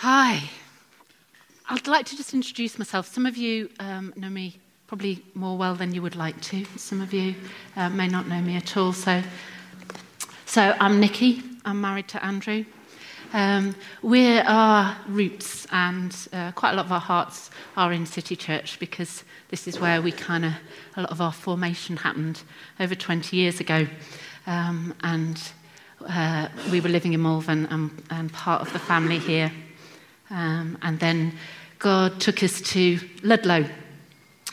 [0.00, 0.48] Hi.
[1.68, 3.08] I'd like to just introduce myself.
[3.08, 6.64] Some of you um, know me probably more well than you would like to.
[6.76, 7.34] Some of you
[7.74, 8.92] uh, may not know me at all.
[8.92, 9.20] So,
[10.46, 11.42] so I'm Nikki.
[11.64, 12.64] I'm married to Andrew.
[13.32, 18.36] Um, we're our roots, and uh, quite a lot of our hearts are in City
[18.36, 20.52] Church because this is where we kind of,
[20.96, 22.40] a lot of our formation happened
[22.78, 23.88] over 20 years ago.
[24.46, 25.42] Um, and
[26.08, 29.50] uh, we were living in Malvern and, and, part of the family here.
[30.30, 31.32] Um, and then
[31.78, 33.64] God took us to Ludlow.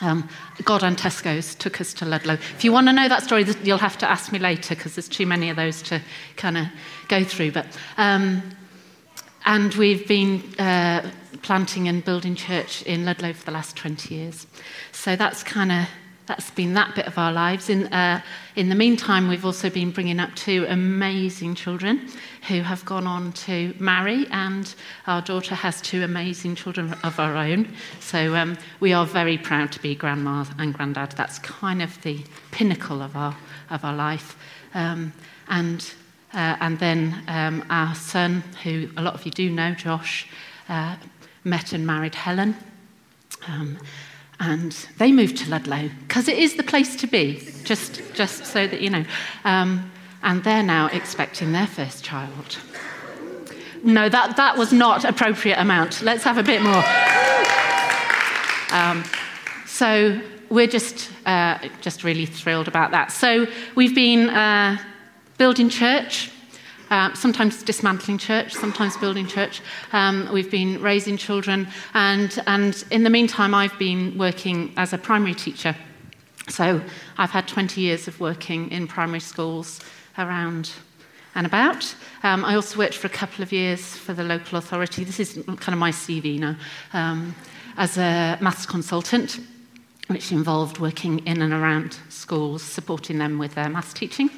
[0.01, 0.29] Um,
[0.63, 2.33] God and Tesco's took us to Ludlow.
[2.33, 5.07] If you want to know that story, you'll have to ask me later because there's
[5.07, 6.01] too many of those to
[6.35, 6.67] kind of
[7.07, 7.51] go through.
[7.51, 8.43] But um,
[9.45, 11.09] and we've been uh,
[11.43, 14.47] planting and building church in Ludlow for the last 20 years.
[14.91, 15.87] So that's kind of
[16.25, 17.69] that's been that bit of our lives.
[17.69, 18.21] In, uh,
[18.55, 22.09] in the meantime, we've also been bringing up two amazing children
[22.47, 24.73] who have gone on to marry, and
[25.07, 27.67] our daughter has two amazing children of our own.
[27.99, 31.11] So um, we are very proud to be grandma and granddad.
[31.11, 33.35] That's kind of the pinnacle of our,
[33.69, 34.35] of our life.
[34.73, 35.13] Um,
[35.47, 35.93] and
[36.33, 40.27] uh, and then um, our son, who a lot of you do know, Josh,
[40.67, 40.97] uh,
[41.45, 42.57] met and married Helen.
[44.39, 48.67] And they moved to Ludlow because it is the place to be, just, just so
[48.67, 49.05] that you know.
[49.43, 49.91] Um,
[50.23, 52.57] and they're now expecting their first child.
[53.83, 56.01] No, that, that was not appropriate amount.
[56.01, 56.83] Let's have a bit more.
[58.71, 59.03] Um,
[59.67, 63.11] so we're just, uh, just really thrilled about that.
[63.11, 64.77] So we've been uh,
[65.37, 66.31] building church,
[66.89, 69.61] uh, sometimes dismantling church, sometimes building church.
[69.93, 74.97] Um, we've been raising children, and, and in the meantime, I've been working as a
[74.97, 75.75] primary teacher.
[76.49, 76.81] So
[77.17, 79.79] I've had 20 years of working in primary schools
[80.17, 80.71] around
[81.33, 81.95] and about.
[82.23, 85.03] Um, I also worked for a couple of years for the local authority.
[85.03, 86.55] This is kind of my CV now,
[86.93, 87.35] um,
[87.77, 89.39] as a maths consultant,
[90.07, 94.29] which involved working in and around schools, supporting them with their maths teaching.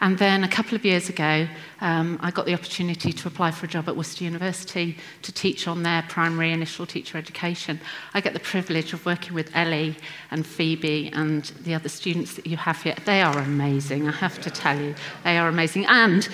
[0.00, 1.46] And then a couple of years ago,
[1.80, 5.68] um, I got the opportunity to apply for a job at Worcester University to teach
[5.68, 7.80] on their primary initial teacher education.
[8.12, 9.96] I get the privilege of working with Ellie
[10.30, 12.96] and Phoebe and the other students that you have here.
[13.04, 14.94] They are amazing, I have to tell you.
[15.22, 15.86] They are amazing.
[15.86, 16.28] And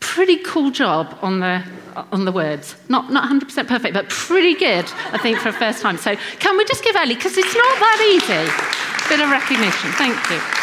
[0.00, 1.62] pretty cool job on the
[2.10, 2.76] on the words.
[2.88, 5.96] Not not 100% perfect, but pretty good, I think, for a first time.
[5.96, 9.08] So can we just give Ellie, because it's not that easy.
[9.08, 9.92] Bit of recognition.
[9.92, 10.61] Thank you.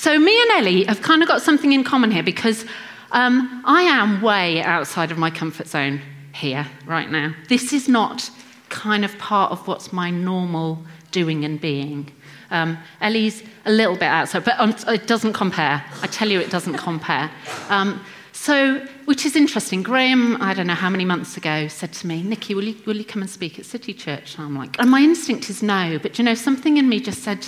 [0.00, 2.64] So, me and Ellie have kind of got something in common here because
[3.12, 6.00] um, I am way outside of my comfort zone
[6.34, 7.34] here right now.
[7.50, 8.30] This is not
[8.70, 12.10] kind of part of what's my normal doing and being.
[12.50, 15.84] Um, Ellie's a little bit outside, but um, it doesn't compare.
[16.00, 17.30] I tell you, it doesn't compare.
[17.68, 19.82] Um, so, which is interesting.
[19.82, 22.96] Graham, I don't know how many months ago, said to me, Nikki, will you, will
[22.96, 24.36] you come and speak at City Church?
[24.36, 27.22] And I'm like, and my instinct is no, but you know, something in me just
[27.22, 27.46] said,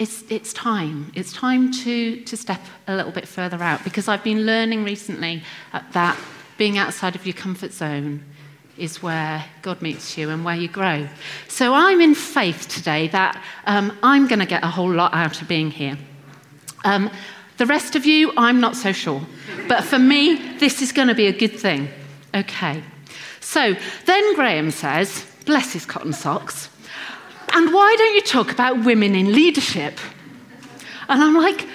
[0.00, 1.12] it's, it's time.
[1.14, 5.42] It's time to, to step a little bit further out because I've been learning recently
[5.92, 6.18] that
[6.56, 8.24] being outside of your comfort zone
[8.78, 11.06] is where God meets you and where you grow.
[11.48, 15.42] So I'm in faith today that um, I'm going to get a whole lot out
[15.42, 15.98] of being here.
[16.82, 17.10] Um,
[17.58, 19.20] the rest of you, I'm not so sure.
[19.68, 21.90] But for me, this is going to be a good thing.
[22.34, 22.82] Okay.
[23.40, 26.70] So then Graham says, bless his cotton socks,
[27.52, 29.98] and why don't you talk about women in leadership?
[31.08, 31.66] And I'm like,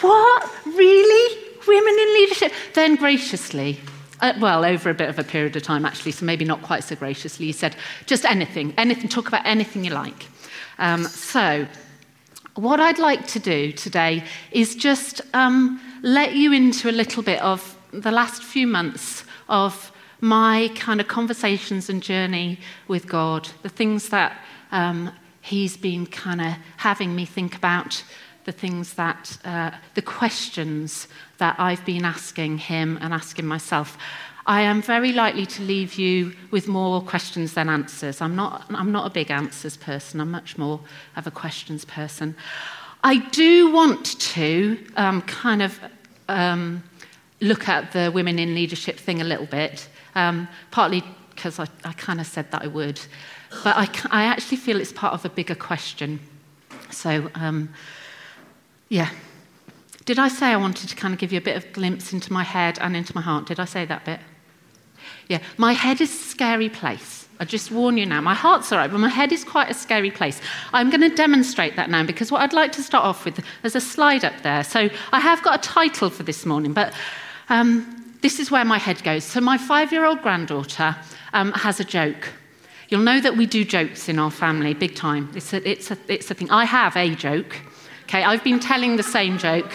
[0.00, 0.50] what?
[0.66, 1.38] Really?
[1.66, 2.52] Women in leadership?
[2.74, 3.78] Then graciously,
[4.20, 6.84] uh, well, over a bit of a period of time, actually, so maybe not quite
[6.84, 7.76] so graciously, he said,
[8.06, 10.26] just anything, anything, talk about anything you like.
[10.78, 11.66] Um, so,
[12.54, 17.40] what I'd like to do today is just um, let you into a little bit
[17.42, 22.58] of the last few months of my kind of conversations and journey
[22.88, 24.36] with God, the things that
[24.72, 28.02] um, he's been kind of having me think about
[28.44, 31.08] the things that, uh, the questions
[31.38, 33.98] that I've been asking him and asking myself.
[34.46, 38.20] I am very likely to leave you with more questions than answers.
[38.20, 40.80] I'm not, I'm not a big answers person, I'm much more
[41.16, 42.34] of a questions person.
[43.02, 45.78] I do want to um, kind of
[46.28, 46.82] um,
[47.40, 51.92] look at the women in leadership thing a little bit, um, partly because I, I
[51.92, 53.00] kind of said that I would.
[53.64, 56.20] But I, I actually feel it's part of a bigger question.
[56.90, 57.70] So, um,
[58.88, 59.10] yeah.
[60.04, 62.32] Did I say I wanted to kind of give you a bit of glimpse into
[62.32, 63.46] my head and into my heart?
[63.46, 64.20] Did I say that bit?
[65.28, 65.40] Yeah.
[65.56, 67.28] My head is a scary place.
[67.38, 68.20] I just warn you now.
[68.20, 70.42] My heart's all right, but my head is quite a scary place.
[70.74, 73.76] I'm going to demonstrate that now because what I'd like to start off with, there's
[73.76, 74.62] a slide up there.
[74.62, 76.92] So I have got a title for this morning, but
[77.48, 79.24] um, this is where my head goes.
[79.24, 80.96] So, my five year old granddaughter
[81.32, 82.28] um, has a joke.
[82.90, 85.30] You'll know that we do jokes in our family, big time.
[85.36, 86.50] It's a, it's, a, it's a thing.
[86.50, 87.56] I have a joke.
[88.02, 89.70] Okay, I've been telling the same joke.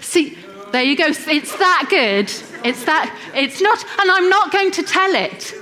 [0.00, 0.36] See,
[0.70, 1.06] there you go.
[1.06, 2.30] It's that good.
[2.62, 5.54] It's that, it's not, and I'm not going to tell it.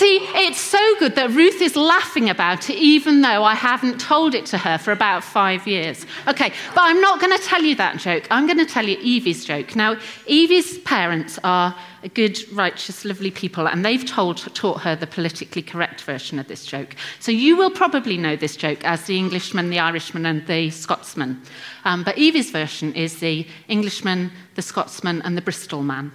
[0.00, 4.34] See, it's so good that Ruth is laughing about it, even though I haven't told
[4.34, 6.06] it to her for about five years.
[6.26, 8.26] Okay, but I'm not going to tell you that joke.
[8.30, 9.76] I'm going to tell you Evie's joke.
[9.76, 11.76] Now, Evie's parents are
[12.14, 16.64] good, righteous, lovely people, and they've told, taught her the politically correct version of this
[16.64, 16.96] joke.
[17.18, 21.42] So you will probably know this joke as the Englishman, the Irishman, and the Scotsman.
[21.84, 26.10] Um, but Evie's version is the Englishman, the Scotsman, and the Bristol man.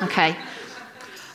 [0.00, 0.36] Okay?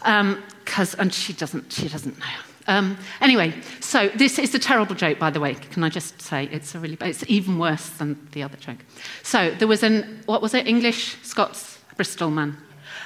[0.06, 2.26] Um, because and she doesn't she doesn't know.
[2.68, 5.54] Um, anyway, so this is a terrible joke, by the way.
[5.54, 8.80] Can I just say it's a really it's even worse than the other joke.
[9.22, 12.58] So there was an what was it English Scots Bristol man.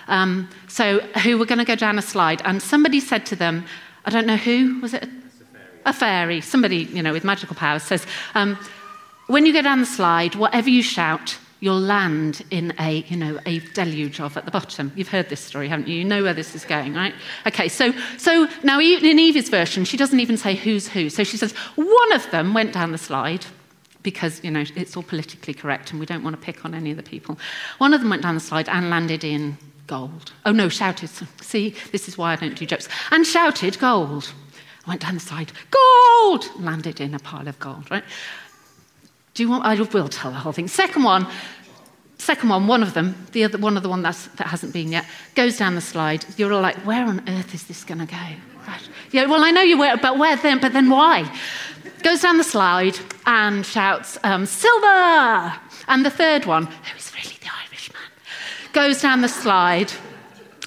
[0.07, 3.66] Um, so who were going to go down a slide, and somebody said to them,
[4.06, 5.07] I don't know who was it.
[5.86, 8.06] A fairy, somebody you know with magical powers says,
[8.36, 8.57] um,
[9.28, 13.39] when you go down the slide, whatever you shout, you'll land in a, you know,
[13.45, 14.91] a deluge of at the bottom.
[14.95, 15.95] You've heard this story, haven't you?
[15.95, 17.13] You know where this is going, right?
[17.47, 21.09] Okay, so, so now in Evie's version, she doesn't even say who's who.
[21.09, 23.45] So she says, one of them went down the slide
[24.03, 26.91] because, you know, it's all politically correct and we don't want to pick on any
[26.91, 27.38] of the people.
[27.79, 29.57] One of them went down the slide and landed in
[29.88, 30.31] gold.
[30.45, 31.09] Oh, no, shouted.
[31.41, 32.88] See, this is why I don't do jokes.
[33.11, 34.31] And shouted gold.
[34.88, 36.50] Went down the slide, gold!
[36.59, 38.03] Landed in a pile of gold, right?
[39.39, 39.63] Do you want?
[39.63, 40.68] I will tell the whole thing.
[40.68, 41.25] Second one,
[42.18, 44.91] second one, one of them, the other, one of the one that's, that hasn't been
[44.91, 46.25] yet, goes down the slide.
[46.36, 48.18] You're all like, where on earth is this going to go?
[49.13, 50.59] Yeah, well, I know you were, but where then?
[50.59, 51.33] But then why?
[52.03, 55.56] Goes down the slide and shouts, um, silver!
[55.88, 58.01] And the third one, who is really the Irishman,
[58.74, 59.94] goes down the slide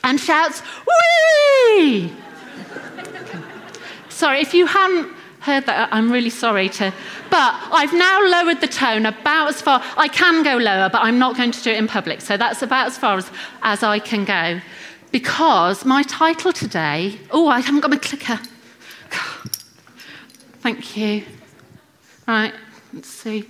[0.03, 2.11] and shouts, wee!
[4.09, 6.95] Sorry, if you hadn't heard that, I'm really sorry to.
[7.33, 9.83] But I've now lowered the tone about as far.
[9.97, 12.21] I can go lower, but I'm not going to do it in public.
[12.21, 13.31] So that's about as far as,
[13.63, 14.61] as I can go.
[15.13, 17.19] Because my title today.
[17.31, 18.39] Oh, I haven't got my clicker.
[20.61, 21.25] Thank you.
[22.29, 22.53] Right,
[22.93, 23.49] let's see.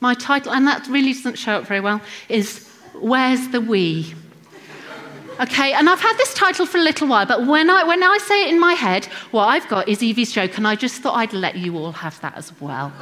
[0.00, 2.00] My title, and that really doesn't show up very well,
[2.30, 4.14] is Where's the We?
[5.38, 8.18] Okay, and I've had this title for a little while, but when I, when I
[8.18, 11.14] say it in my head, what I've got is Evie's joke, and I just thought
[11.14, 12.92] I'd let you all have that as well.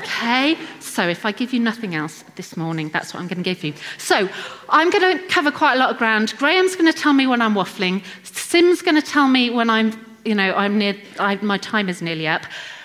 [0.00, 3.44] Okay, so if I give you nothing else this morning, that's what I'm going to
[3.44, 3.72] give you.
[3.96, 4.28] So
[4.68, 6.34] I'm going to cover quite a lot of ground.
[6.36, 8.02] Graham's going to tell me when I'm waffling.
[8.22, 9.92] Sim's going to tell me when I'm,
[10.24, 12.42] you know, I'm near, I, my time is nearly up.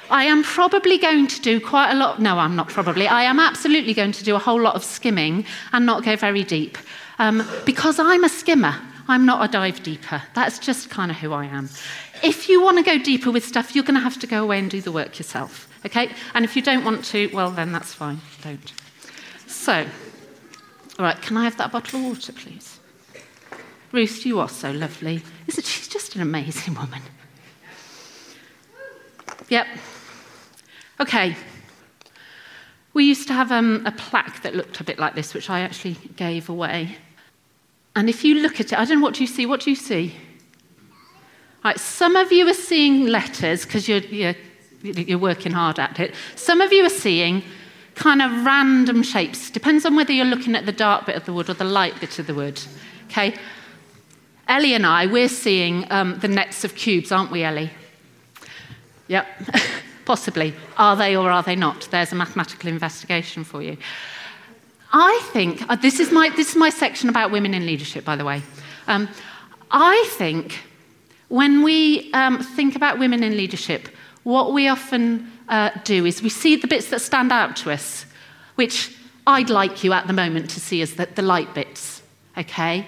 [0.10, 2.22] I am probably going to do quite a lot.
[2.22, 3.08] No, I'm not probably.
[3.08, 6.44] I am absolutely going to do a whole lot of skimming and not go very
[6.44, 6.78] deep.
[7.20, 8.76] Um, because I'm a skimmer.
[9.08, 10.22] I'm not a dive deeper.
[10.34, 11.70] That's just kind of who I am.
[12.24, 14.60] If you want to go deeper with stuff, you're going to have to go away
[14.60, 15.70] and do the work yourself.
[15.86, 16.10] Okay?
[16.34, 18.20] And if you don't want to, well, then that's fine.
[18.42, 18.74] Don't.
[19.46, 19.86] So,
[20.98, 22.80] all right, can I have that bottle of water, please?
[23.92, 25.22] Ruth, you are so lovely.
[25.48, 27.02] Isn't she just an amazing woman?
[29.50, 29.68] Yep.
[31.00, 31.36] Okay.
[32.94, 35.62] We used to have um, a plaque that looked a bit like this, which I
[35.62, 36.98] actually gave away.
[37.96, 39.46] And if you look at it, I don't know what do you see.
[39.46, 40.16] What do you see?
[41.64, 44.36] Right, some of you are seeing letters because you're, you're,
[44.82, 46.14] you're working hard at it.
[46.36, 47.42] Some of you are seeing
[47.96, 49.50] kind of random shapes.
[49.50, 52.00] Depends on whether you're looking at the dark bit of the wood or the light
[52.00, 52.62] bit of the wood.
[53.06, 53.36] Okay?
[54.48, 57.72] Ellie and I, we're seeing um, the nets of cubes, aren't we, Ellie?
[59.08, 59.28] Yep,
[60.06, 60.54] possibly.
[60.78, 61.88] Are they or are they not?
[61.92, 63.78] There's a mathematical investigation for you.
[64.92, 68.16] I think, uh, this, is my, this is my section about women in leadership, by
[68.16, 68.44] the way.
[68.88, 69.10] Um,
[69.72, 70.60] I think
[71.30, 73.90] when we um, think about women in leadership,
[74.22, 78.06] what we often uh, do is we see the bits that stand out to us,
[78.56, 78.96] which
[79.26, 82.04] I'd like you at the moment to see as the, the light bits,
[82.38, 82.86] okay?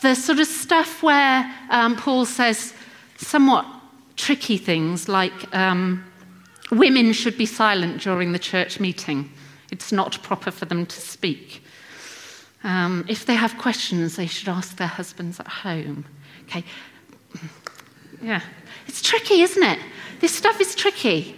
[0.00, 2.72] The sort of stuff where um, Paul says
[3.18, 3.66] somewhat
[4.16, 6.04] tricky things like um,
[6.72, 9.30] women should be silent during the church meeting.
[9.70, 11.62] It's not proper for them to speak.
[12.64, 16.04] Um, if they have questions, they should ask their husbands at home.
[16.44, 16.64] Okay.
[18.22, 18.40] Yeah.
[18.86, 19.78] It's tricky, isn't it?
[20.20, 21.36] This stuff is tricky.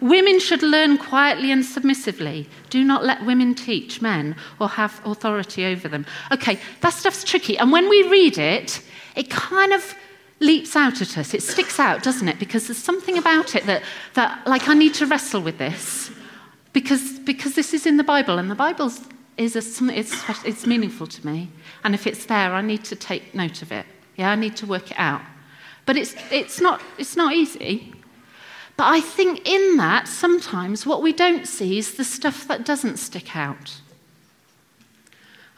[0.00, 2.48] Women should learn quietly and submissively.
[2.70, 6.06] Do not let women teach men or have authority over them.
[6.32, 7.56] Okay, that stuff's tricky.
[7.58, 8.82] And when we read it,
[9.16, 9.94] it kind of
[10.40, 11.34] leaps out at us.
[11.34, 12.38] It sticks out, doesn't it?
[12.38, 13.82] Because there's something about it that,
[14.14, 16.10] that like, I need to wrestle with this
[16.72, 18.90] because, because this is in the Bible, and the Bible
[19.36, 21.50] is a, it's, it's meaningful to me.
[21.84, 23.86] And if it's there, I need to take note of it.
[24.16, 25.22] Yeah, I need to work it out.
[25.86, 27.92] But it's, it's, not, it's not easy.
[28.76, 32.98] But I think in that, sometimes what we don't see is the stuff that doesn't
[32.98, 33.80] stick out.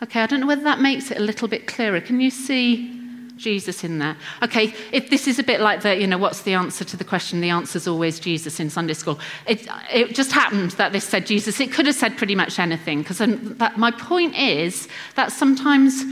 [0.03, 2.01] Okay, I don't know whether that makes it a little bit clearer.
[2.01, 2.94] Can you see
[3.37, 4.17] Jesus in there?
[4.43, 7.05] Okay, if this is a bit like the, you know, what's the answer to the
[7.05, 7.41] question?
[7.41, 9.19] The answer is always Jesus in Sunday school.
[9.47, 11.61] It, it just happened that this said Jesus.
[11.61, 13.21] It could have said pretty much anything, because
[13.77, 16.05] my point is that sometimes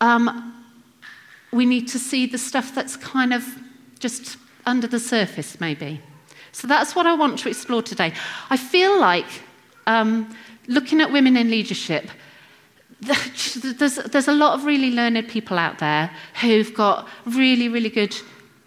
[0.00, 0.54] um,
[1.52, 3.44] we need to see the stuff that's kind of
[3.98, 6.00] just under the surface, maybe.
[6.52, 8.12] So that's what I want to explore today.
[8.50, 9.26] I feel like
[9.86, 10.34] um,
[10.66, 12.10] looking at women in leadership,
[13.00, 18.16] there's, there's a lot of really learned people out there who've got really, really good,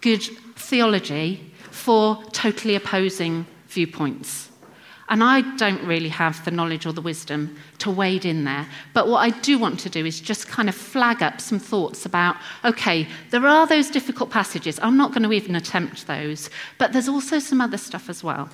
[0.00, 0.22] good
[0.56, 4.50] theology for totally opposing viewpoints.
[5.08, 8.66] And I don't really have the knowledge or the wisdom to wade in there.
[8.94, 12.06] But what I do want to do is just kind of flag up some thoughts
[12.06, 14.78] about okay, there are those difficult passages.
[14.80, 16.48] I'm not going to even attempt those.
[16.78, 18.48] But there's also some other stuff as well.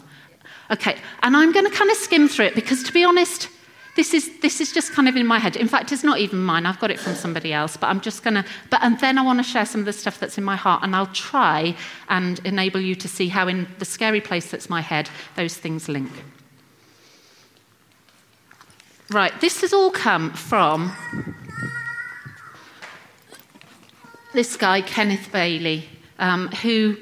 [0.72, 3.48] Okay, and I'm going to kind of skim through it because to be honest,
[3.98, 5.56] this is, this is just kind of in my head.
[5.56, 6.66] In fact, it's not even mine.
[6.66, 8.44] I've got it from somebody else, but I'm just going to.
[8.70, 10.84] But and then I want to share some of the stuff that's in my heart,
[10.84, 11.74] and I'll try
[12.08, 15.88] and enable you to see how, in the scary place that's my head, those things
[15.88, 16.12] link.
[19.10, 20.92] Right, this has all come from
[24.32, 25.88] this guy, Kenneth Bailey,
[26.20, 26.98] um, who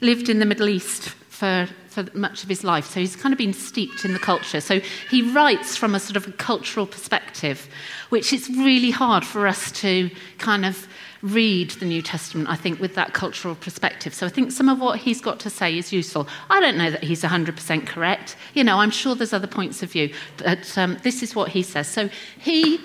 [0.00, 2.86] lived in the Middle East for, for much of his life.
[2.86, 4.60] So he's kind of been steeped in the culture.
[4.60, 4.78] So
[5.10, 7.68] he writes from a sort of a cultural perspective,
[8.10, 10.86] which is really hard for us to kind of
[11.22, 14.14] read the New Testament, I think, with that cultural perspective.
[14.14, 16.28] So I think some of what he's got to say is useful.
[16.48, 18.36] I don't know that he's 100% correct.
[18.54, 21.62] You know, I'm sure there's other points of view, but um, this is what he
[21.62, 21.88] says.
[21.88, 22.80] So he,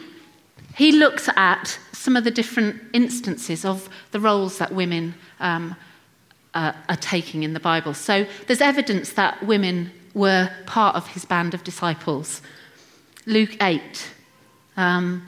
[0.75, 5.75] he looks at some of the different instances of the roles that women um,
[6.55, 7.93] uh, are taking in the Bible.
[7.93, 12.41] So there's evidence that women were part of his band of disciples.
[13.25, 14.09] Luke 8.
[14.77, 15.27] Um,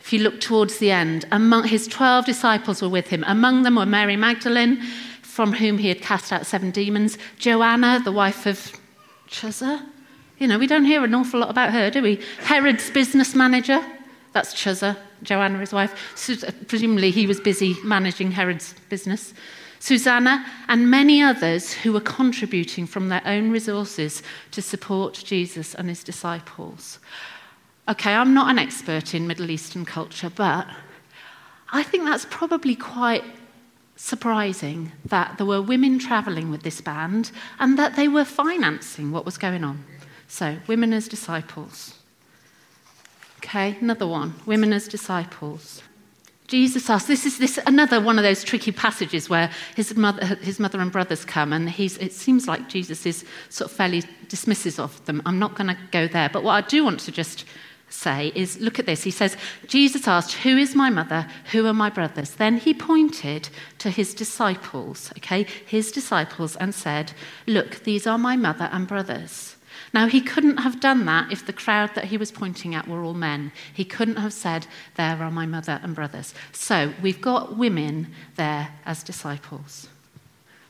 [0.00, 3.24] if you look towards the end, among his 12 disciples were with him.
[3.26, 4.80] Among them were Mary Magdalene,
[5.22, 8.72] from whom he had cast out seven demons, Joanna, the wife of
[9.28, 9.84] Chuza.
[10.38, 12.20] You know, we don't hear an awful lot about her, do we?
[12.40, 13.84] Herod's business manager,
[14.32, 15.94] that's Chuza, Joanna, his wife.
[16.66, 19.34] Presumably, he was busy managing Herod's business.
[19.82, 24.22] Susanna, and many others who were contributing from their own resources
[24.52, 27.00] to support Jesus and his disciples.
[27.88, 30.68] Okay, I'm not an expert in Middle Eastern culture, but
[31.72, 33.24] I think that's probably quite
[33.96, 39.24] surprising that there were women travelling with this band and that they were financing what
[39.24, 39.84] was going on.
[40.28, 41.98] So, women as disciples.
[43.38, 45.82] Okay, another one women as disciples.
[46.52, 50.60] Jesus asks, this is this another one of those tricky passages where his mother, his
[50.60, 54.78] mother and brothers come, and he's, it seems like Jesus is sort of fairly dismisses
[54.78, 55.22] of them.
[55.24, 57.46] I'm not going to go there, but what I do want to just
[57.88, 59.02] say is look at this.
[59.02, 61.26] He says, Jesus asked, Who is my mother?
[61.52, 62.32] Who are my brothers?
[62.32, 67.14] Then he pointed to his disciples, okay, his disciples, and said,
[67.46, 69.51] Look, these are my mother and brothers.
[69.94, 73.02] Now, he couldn't have done that if the crowd that he was pointing at were
[73.02, 73.52] all men.
[73.74, 76.34] He couldn't have said, There are my mother and brothers.
[76.52, 79.88] So we've got women there as disciples.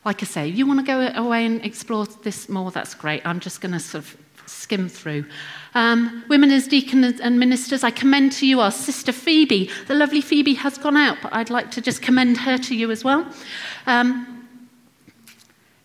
[0.03, 3.25] Like I say, you want to go away and explore this more, that's great.
[3.25, 5.25] I'm just going to sort of skim through.
[5.73, 9.69] Um, women as deacons and ministers, I commend to you our sister Phoebe.
[9.87, 12.91] The lovely Phoebe has gone out, but I'd like to just commend her to you
[12.91, 13.25] as well.
[13.87, 14.47] Um,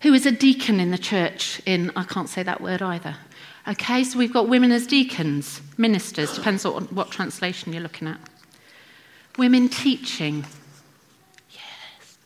[0.02, 3.16] who is a deacon in the church in, I can't say that word either.
[3.68, 8.18] Okay, so we've got women as deacons, ministers, depends on what translation you're looking at.
[9.36, 10.46] Women teaching.
[11.50, 12.18] Yes.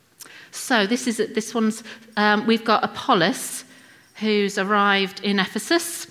[0.52, 1.82] So this is this one's.
[2.16, 3.64] Um, we've got Apollos,
[4.16, 6.06] who's arrived in Ephesus.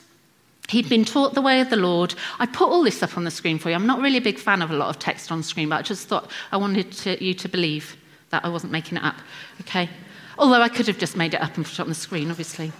[0.68, 2.14] He'd been taught the way of the Lord.
[2.40, 3.76] I put all this up on the screen for you.
[3.76, 5.82] I'm not really a big fan of a lot of text on screen, but I
[5.82, 7.96] just thought I wanted to, you to believe
[8.32, 9.16] that I wasn't making it up.
[9.62, 9.90] Okay?
[10.38, 12.72] Although I could have just made it up and put it on the screen, obviously.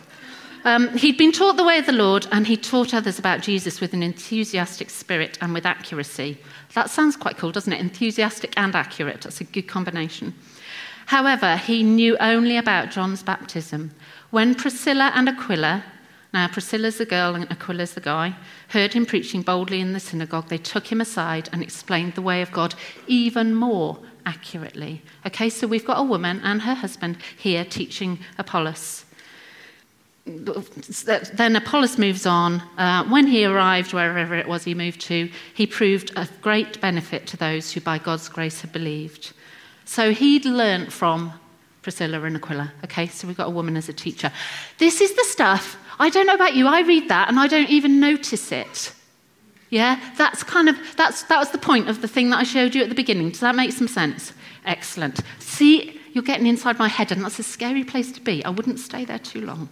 [0.64, 3.82] Um, he'd been taught the way of the Lord, and he taught others about Jesus
[3.82, 6.38] with an enthusiastic spirit and with accuracy.
[6.76, 7.80] That sounds quite cool, doesn't it?
[7.80, 9.22] Enthusiastic and accurate.
[9.22, 10.36] That's a good combination.
[11.08, 13.92] However, he knew only about John's baptism.
[14.30, 15.84] When Priscilla and Aquila,
[16.34, 18.36] now, Priscilla's the girl and Aquila's the guy,
[18.70, 20.48] heard him preaching boldly in the synagogue.
[20.48, 22.74] They took him aside and explained the way of God
[23.06, 25.02] even more accurately.
[25.26, 29.04] Okay, so we've got a woman and her husband here teaching Apollos.
[30.26, 32.62] Then Apollos moves on.
[32.78, 37.28] Uh, when he arrived, wherever it was he moved to, he proved a great benefit
[37.28, 39.34] to those who by God's grace had believed.
[39.86, 41.34] So he'd learnt from
[41.82, 42.72] Priscilla and Aquila.
[42.84, 44.32] Okay, so we've got a woman as a teacher.
[44.78, 47.70] This is the stuff, I don't know about you, I read that and I don't
[47.70, 48.94] even notice it.
[49.70, 52.76] Yeah, that's kind of, that's, that was the point of the thing that I showed
[52.76, 53.30] you at the beginning.
[53.30, 54.34] Does that make some sense?
[54.66, 55.22] Excellent.
[55.40, 58.44] See, you're getting inside my head, and that's a scary place to be.
[58.44, 59.70] I wouldn't stay there too long.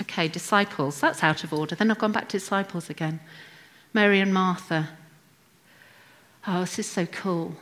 [0.00, 1.00] Okay, disciples.
[1.00, 1.74] That's out of order.
[1.74, 3.20] Then I've gone back to disciples again.
[3.92, 4.88] Mary and Martha.
[6.46, 7.54] Oh, this is so cool.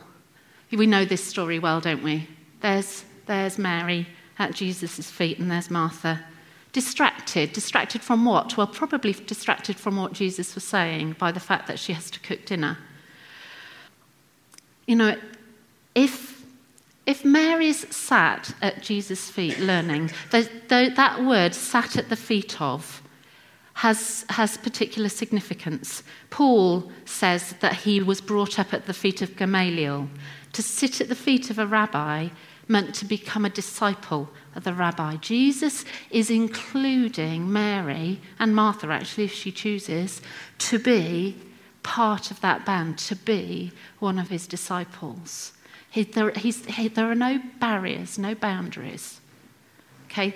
[0.70, 2.28] We know this story well, don't we?
[2.60, 4.06] There's, there's Mary
[4.38, 6.24] at Jesus' feet, and there's Martha.
[6.72, 7.52] Distracted.
[7.52, 8.56] Distracted from what?
[8.56, 12.20] Well, probably distracted from what Jesus was saying by the fact that she has to
[12.20, 12.78] cook dinner.
[14.86, 15.16] You know,
[15.94, 16.29] if
[17.06, 22.60] if Mary's sat at Jesus' feet learning, the, the, that word, sat at the feet
[22.60, 23.02] of,
[23.74, 26.02] has, has particular significance.
[26.28, 30.08] Paul says that he was brought up at the feet of Gamaliel.
[30.52, 32.28] To sit at the feet of a rabbi
[32.68, 35.16] meant to become a disciple of the rabbi.
[35.16, 40.20] Jesus is including Mary and Martha, actually, if she chooses,
[40.58, 41.36] to be
[41.82, 45.52] part of that band, to be one of his disciples.
[45.90, 46.52] He, there, he,
[46.88, 49.20] there are no barriers, no boundaries.
[50.06, 50.34] Okay?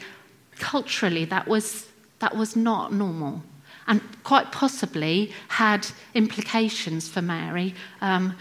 [0.57, 3.43] Culturally, that was, that was not normal
[3.87, 7.75] and quite possibly had implications for Mary.
[8.01, 8.37] Um,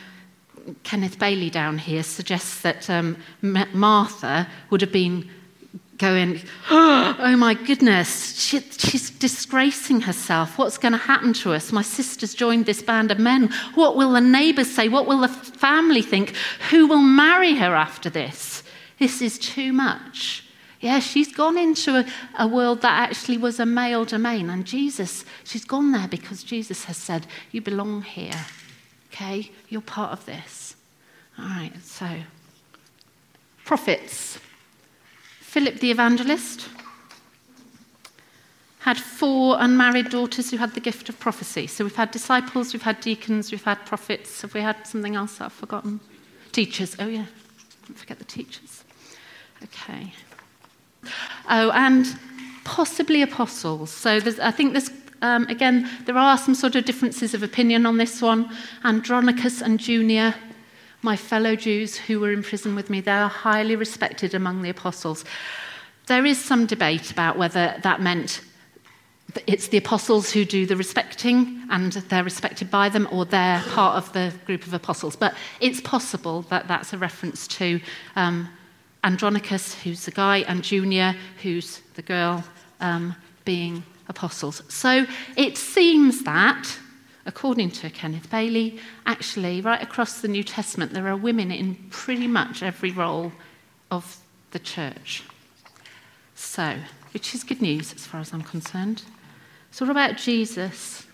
[0.83, 5.29] Kenneth Bailey down here suggests that um, Martha would have been
[6.03, 10.57] going, oh my goodness, she, she's disgracing herself.
[10.57, 11.71] What's going to happen to us?
[11.71, 13.49] My sister's joined this band of men.
[13.75, 14.89] What will the neighbours say?
[14.89, 16.35] What will the family think?
[16.71, 18.63] Who will marry her after this?
[18.99, 20.43] This is too much.
[20.81, 22.05] Yeah, she's gone into a,
[22.37, 24.49] a world that actually was a male domain.
[24.49, 28.45] And Jesus, she's gone there because Jesus has said, You belong here.
[29.07, 29.51] Okay?
[29.69, 30.75] You're part of this.
[31.39, 32.07] All right, so
[33.63, 34.37] prophets.
[35.53, 36.67] Philip the evangelist
[38.79, 41.67] had four unmarried daughters who had the gift of prophecy.
[41.67, 44.41] So we've had disciples, we've had deacons, we've had prophets.
[44.41, 45.99] Have we had something else I've forgotten?
[46.53, 46.95] Teachers.
[46.97, 47.25] Oh, yeah.
[47.85, 48.83] Don't forget the teachers.
[49.63, 50.11] Okay.
[51.47, 52.17] Oh, and
[52.63, 53.91] possibly apostles.
[53.91, 54.09] So
[54.41, 54.89] I think there's,
[55.21, 58.49] um, again, there are some sort of differences of opinion on this one.
[58.83, 60.33] Andronicus and Junia
[61.03, 64.69] my fellow Jews who were in prison with me, they are highly respected among the
[64.69, 65.25] apostles.
[66.07, 68.41] There is some debate about whether that meant
[69.47, 73.97] it's the apostles who do the respecting and they're respected by them, or they're part
[73.97, 75.15] of the group of apostles.
[75.15, 77.79] But it's possible that that's a reference to
[78.15, 78.49] um,
[79.03, 82.43] Andronicus, who's the guy, and Junia, who's the girl,
[82.79, 84.61] um, being apostles.
[84.69, 86.77] So it seems that
[87.25, 92.27] according to Kenneth Bailey, actually, right across the New Testament, there are women in pretty
[92.27, 93.31] much every role
[93.89, 94.17] of
[94.51, 95.23] the church.
[96.35, 96.77] So,
[97.13, 99.03] which is good news as far as I'm concerned.
[99.71, 101.05] So, what about Jesus?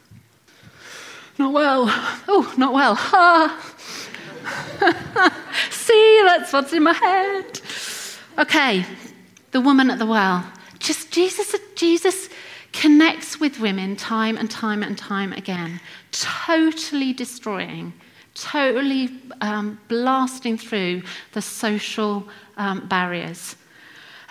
[1.38, 1.86] Not well.
[2.28, 2.96] Oh, not well.
[2.98, 3.66] Ah.
[5.70, 7.62] See, that's what's in my head.
[8.38, 8.86] Okay,
[9.52, 10.46] the woman at the well.
[10.80, 12.30] Just Jesus, Jesus
[12.72, 15.80] connects with women time and time and time again,
[16.12, 17.94] totally destroying,
[18.34, 19.10] totally
[19.42, 23.56] um, blasting through the social um, barriers.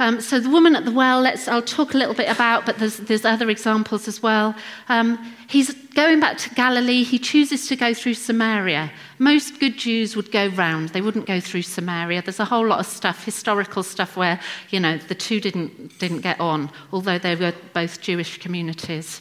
[0.01, 2.79] Um, so the woman at the well, let's, I'll talk a little bit about, but
[2.79, 4.55] there's, there's other examples as well.
[4.89, 7.03] Um, he's going back to Galilee.
[7.03, 8.93] He chooses to go through Samaria.
[9.19, 10.91] Most good Jews would go round.
[10.91, 12.23] They wouldn't go through Samaria.
[12.23, 14.39] There's a whole lot of stuff, historical stuff, where
[14.71, 19.21] you know the two didn't didn't get on, although they were both Jewish communities.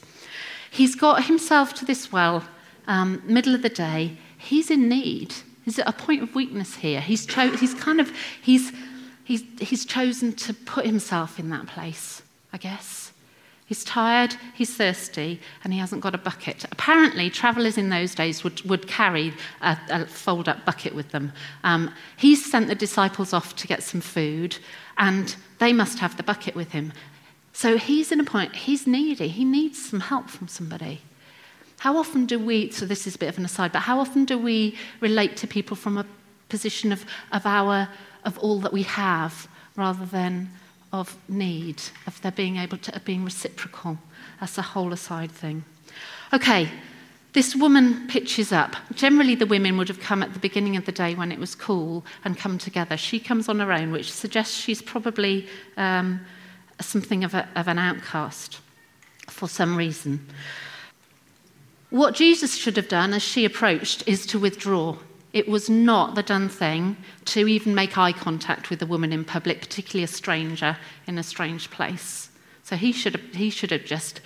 [0.70, 2.44] He's got himself to this well,
[2.88, 4.18] um, middle of the day.
[4.38, 5.34] He's in need.
[5.66, 7.02] He's at a point of weakness here.
[7.02, 8.72] He's cho- he's kind of he's
[9.26, 12.22] he's, he's chosen to put himself in that place,
[12.54, 13.12] I guess.
[13.68, 16.64] He's tired, he's thirsty, and he hasn't got a bucket.
[16.72, 21.34] Apparently, travellers in those days would, would carry a, a fold up bucket with them.
[21.66, 24.58] Um, he's sent the disciples off to get some food,
[24.98, 26.94] and they must have the bucket with him.
[27.58, 29.30] So he's in a point, he's needy.
[29.30, 31.02] He needs some help from somebody.
[31.80, 34.26] How often do we, so this is a bit of an aside, but how often
[34.26, 36.06] do we relate to people from a
[36.50, 37.90] position of, of our
[38.26, 40.52] of all that we have rather than
[40.94, 43.98] of need, of their being able to, being reciprocal.
[44.40, 45.66] That's a whole aside thing.
[46.34, 46.70] Okay,
[47.34, 48.76] this woman pitches up.
[48.94, 51.56] Generally, the women would have come at the beginning of the day when it was
[51.56, 52.98] cool and come together.
[52.98, 56.22] She comes on her own, which suggests she's probably um,
[56.82, 58.60] something of, a, of an outcast.
[59.28, 60.26] for some reason.
[61.90, 64.98] What Jesus should have done as she approached is to withdraw.
[65.34, 69.24] It was not the done thing to even make eye contact with a woman in
[69.24, 72.30] public, particularly a stranger in a strange place.
[72.64, 74.22] So he should have, he should have just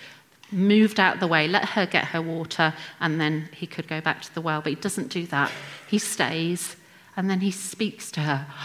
[0.50, 4.00] moved out of the way, let her get her water, and then he could go
[4.00, 4.60] back to the well.
[4.60, 5.50] But he doesn't do that.
[5.88, 6.76] He stays,
[7.16, 8.46] and then he speaks to her.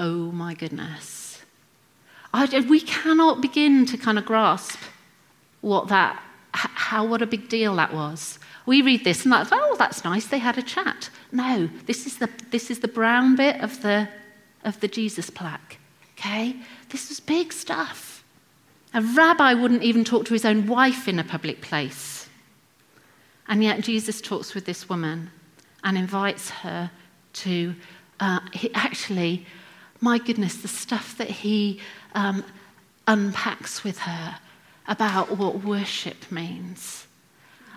[0.00, 1.27] Oh my goodness.
[2.32, 4.78] I, we cannot begin to kind of grasp
[5.60, 8.38] what that, how, what a big deal that was.
[8.66, 11.10] We read this and that's, oh, that's nice, they had a chat.
[11.32, 14.08] No, this is the, this is the brown bit of the,
[14.64, 15.78] of the Jesus plaque.
[16.18, 16.56] Okay?
[16.90, 18.24] This was big stuff.
[18.94, 22.28] A rabbi wouldn't even talk to his own wife in a public place.
[23.46, 25.30] And yet Jesus talks with this woman
[25.84, 26.90] and invites her
[27.34, 27.74] to
[28.20, 28.40] uh,
[28.74, 29.46] actually,
[30.00, 31.80] my goodness, the stuff that he
[32.14, 32.44] um,
[33.06, 34.38] unpacks with her
[34.86, 37.06] about what worship means.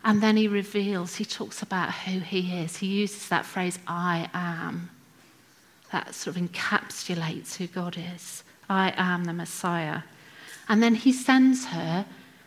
[0.03, 2.77] And then he reveals, he talks about who he is.
[2.77, 4.89] He uses that phrase, I am.
[5.91, 8.43] That sort of encapsulates who God is.
[8.69, 10.01] I am the Messiah.
[10.69, 12.05] And then he sends her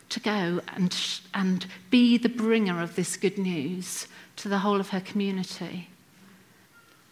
[0.09, 0.95] to go and,
[1.33, 4.07] and be the bringer of this good news
[4.37, 5.89] to the whole of her community.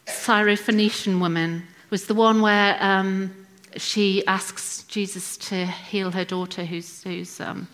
[0.08, 3.32] Syrophoenician woman was the one where um,
[3.78, 7.68] she asks Jesus to heal her daughter who's, who's um,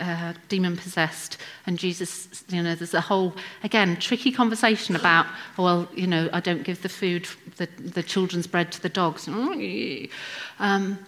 [0.00, 1.38] uh, demon possessed.
[1.64, 6.40] And Jesus, you know, there's a whole, again, tricky conversation about, well, you know, I
[6.40, 9.28] don't give the food, the, the children's bread to the dogs.
[9.28, 10.98] Um,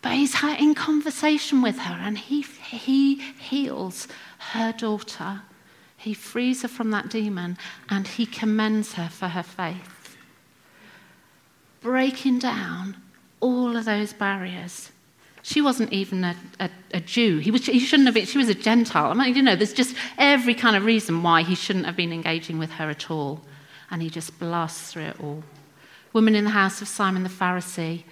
[0.00, 4.06] but he's in conversation with her and he, he heals
[4.52, 5.42] her daughter.
[5.96, 9.91] He frees her from that demon and he commends her for her faith.
[11.82, 12.96] Breaking down
[13.40, 14.90] all of those barriers.
[15.42, 17.38] She wasn't even a, a, a Jew.
[17.38, 19.10] He, was, he shouldn't have been, she was a Gentile.
[19.10, 22.12] I mean, you know, there's just every kind of reason why he shouldn't have been
[22.12, 23.40] engaging with her at all.
[23.90, 25.42] And he just blasts through it all.
[26.12, 28.04] Woman in the house of Simon the Pharisee.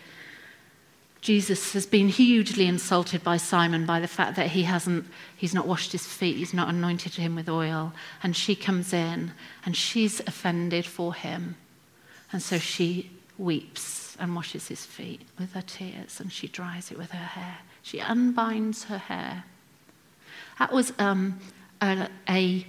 [1.21, 5.07] Jesus has been hugely insulted by Simon by the fact that he hasn't,
[5.37, 7.93] he's not washed his feet, he's not anointed him with oil.
[8.23, 9.33] And she comes in
[9.65, 11.57] and she's offended for him.
[12.33, 16.99] And so she weeps and washes his feet with her tears, and she dries it
[16.99, 17.59] with her hair.
[17.83, 19.45] She unbinds her hair.
[20.59, 21.41] That was um,
[21.81, 22.67] a, a,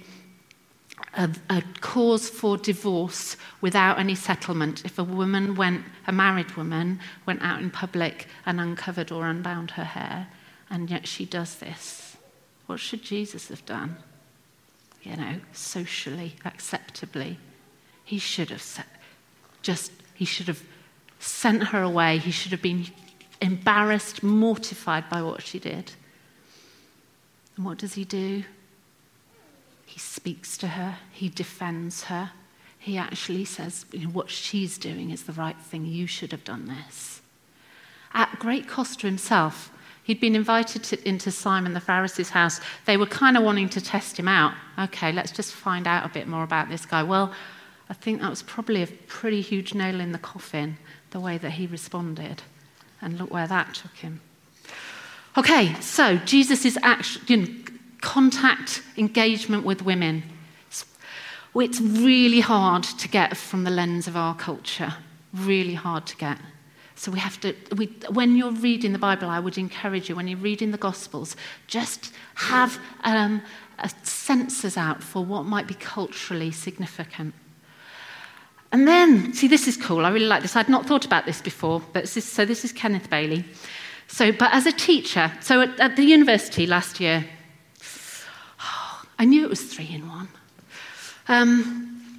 [1.14, 4.84] a, a cause for divorce without any settlement.
[4.84, 9.72] If a woman went, a married woman, went out in public and uncovered or unbound
[9.72, 10.28] her hair,
[10.70, 12.16] and yet she does this.
[12.66, 13.96] What should Jesus have done?
[15.02, 17.38] You know, socially, acceptably.
[18.04, 18.86] He should have
[19.60, 20.62] just, he should have
[21.18, 22.16] sent her away.
[22.18, 22.86] He should have been
[23.40, 25.90] embarrassed, mortified by what she did.
[27.56, 28.44] And what does he do?
[29.84, 32.30] He speaks to her, he defends her.
[32.78, 35.86] He actually says, you know, What she's doing is the right thing.
[35.86, 37.20] You should have done this.
[38.14, 39.72] At great cost to himself,
[40.04, 42.60] He'd been invited to, into Simon the Pharisee's house.
[42.86, 44.54] They were kind of wanting to test him out.
[44.78, 47.04] Okay, let's just find out a bit more about this guy.
[47.04, 47.32] Well,
[47.88, 50.78] I think that was probably a pretty huge nail in the coffin
[51.10, 52.42] the way that he responded.
[53.00, 54.20] And look where that took him.
[55.36, 56.64] Okay, so Jesus
[57.26, 57.46] you know,
[58.00, 60.22] contact engagement with women.
[61.54, 64.94] It's really hard to get from the lens of our culture.
[65.34, 66.38] Really hard to get.
[66.94, 70.28] So we have to, we, when you're reading the Bible, I would encourage you, when
[70.28, 71.34] you're reading the Gospels,
[71.66, 73.42] just have um,
[73.78, 77.34] a sensors out for what might be culturally significant.
[78.72, 80.06] And then, see, this is cool.
[80.06, 80.56] I really like this.
[80.56, 83.44] I'd not thought about this before, but this, so this is Kenneth Bailey.
[84.08, 87.24] So, but as a teacher, so at, at the university last year,
[88.60, 90.28] oh, I knew it was three in one.
[91.28, 92.16] Um,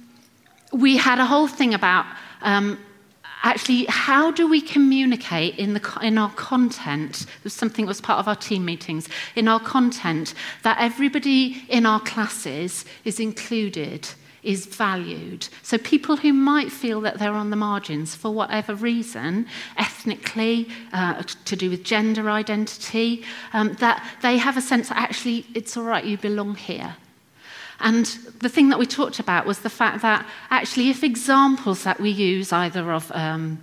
[0.72, 2.06] we had a whole thing about
[2.42, 2.78] um,
[3.42, 8.00] actually how do we communicate in, the, in our content it was something that was
[8.00, 14.08] part of our team meetings in our content that everybody in our classes is included
[14.44, 15.48] is valued.
[15.62, 21.22] So people who might feel that they're on the margins for whatever reason, ethnically, uh,
[21.44, 25.84] to do with gender identity, um, that they have a sense that actually it's all
[25.84, 26.96] right, you belong here.
[27.80, 28.06] And
[28.40, 32.10] the thing that we talked about was the fact that actually, if examples that we
[32.10, 33.60] use, either of um,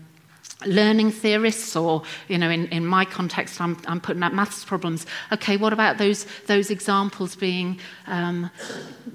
[0.66, 5.06] learning theorists, or, you know, in, in my context, I'm, I'm putting out maths problems.
[5.32, 8.50] Okay, what about those, those examples being um,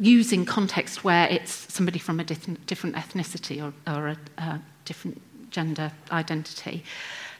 [0.00, 5.92] using context where it's somebody from a different, different ethnicity or, or a, different gender
[6.10, 6.84] identity?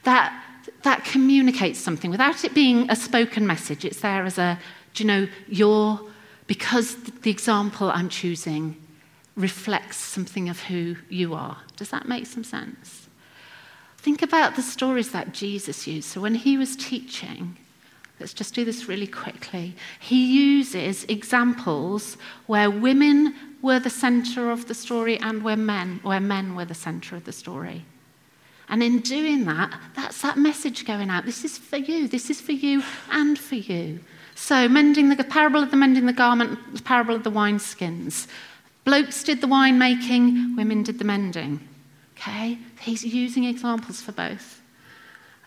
[0.04, 0.42] That,
[0.82, 3.84] that communicates something without it being a spoken message.
[3.84, 4.58] It's there as a,
[4.94, 6.00] do you know, you're,
[6.46, 8.76] because the example I'm choosing
[9.36, 11.58] reflects something of who you are.
[11.76, 13.05] Does that make some sense?
[14.06, 16.08] Think about the stories that Jesus used.
[16.08, 17.56] So when he was teaching,
[18.20, 19.74] let's just do this really quickly.
[19.98, 22.16] He uses examples
[22.46, 26.72] where women were the center of the story and where men, where men were the
[26.72, 27.84] center of the story.
[28.68, 31.26] And in doing that, that's that message going out.
[31.26, 32.06] This is for you.
[32.06, 33.98] This is for you and for you.
[34.36, 38.28] So, mending the parable of the mending the garment, the parable of the wineskins.
[38.84, 41.58] Blokes did the winemaking, women did the mending.
[42.16, 42.59] Okay?
[42.81, 44.62] He's using examples for both.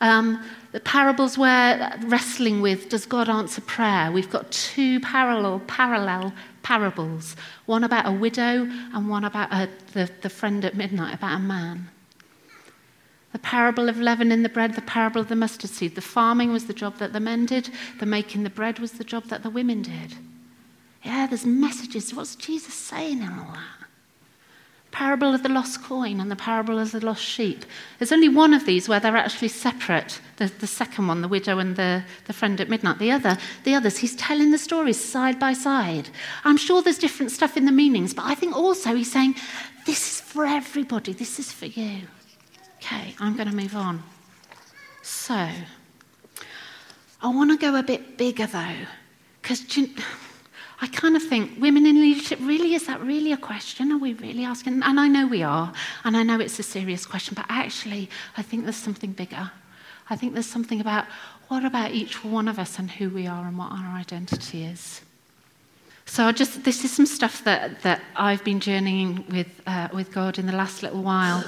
[0.01, 4.11] Um, the parables we're wrestling with does God answer prayer?
[4.11, 10.09] We've got two parallel, parallel parables one about a widow and one about a, the,
[10.21, 11.89] the friend at midnight, about a man.
[13.31, 15.95] The parable of leaven in the bread, the parable of the mustard seed.
[15.95, 19.03] The farming was the job that the men did, the making the bread was the
[19.03, 20.15] job that the women did.
[21.03, 22.13] Yeah, there's messages.
[22.13, 23.78] What's Jesus saying in all that?
[24.91, 27.63] Parable of the lost coin and the parable of the lost sheep.
[27.99, 30.19] There's only one of these where they're actually separate.
[30.37, 32.97] The, the second one, the widow and the, the friend at midnight.
[32.97, 36.09] The other, the others, he's telling the stories side by side.
[36.43, 39.35] I'm sure there's different stuff in the meanings, but I think also he's saying,
[39.85, 42.01] this is for everybody, this is for you.
[42.77, 44.01] Okay, I'm going to move on.
[45.01, 45.49] So,
[47.21, 48.75] I want to go a bit bigger though,
[49.41, 49.61] because
[50.81, 53.91] I kind of think women in leadership really is that really a question?
[53.91, 54.81] Are we really asking?
[54.81, 55.73] And I know we are,
[56.05, 59.51] and I know it's a serious question, but actually, I think there's something bigger.
[60.09, 61.05] I think there's something about
[61.49, 65.01] what about each one of us and who we are and what our identity is.
[66.05, 70.11] So I just this is some stuff that, that I've been journeying with uh, with
[70.11, 71.43] God in the last little while.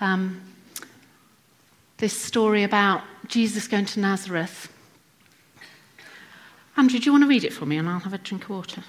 [0.00, 0.40] Um,
[1.96, 4.68] this story about Jesus going to Nazareth.
[6.76, 8.50] Andrew, do you want to read it for me and I'll have a drink of
[8.50, 8.82] water?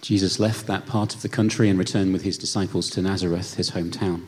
[0.00, 3.72] Jesus left that part of the country and returned with his disciples to Nazareth, his
[3.72, 4.24] hometown.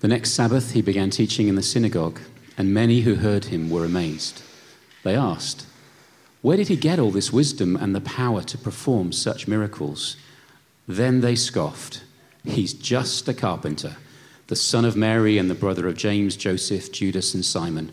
[0.00, 2.20] The next Sabbath, he began teaching in the synagogue,
[2.56, 4.42] and many who heard him were amazed.
[5.04, 5.66] They asked,
[6.42, 10.16] Where did he get all this wisdom and the power to perform such miracles?
[10.86, 12.02] Then they scoffed,
[12.44, 13.96] He's just a carpenter
[14.48, 17.92] the son of Mary and the brother of James, Joseph, Judas, and Simon.